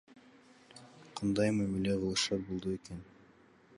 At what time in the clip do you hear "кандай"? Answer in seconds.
1.17-1.49